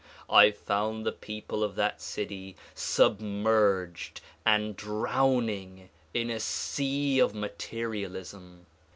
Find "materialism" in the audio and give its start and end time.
7.35-8.65